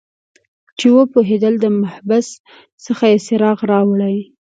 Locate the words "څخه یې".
2.85-3.17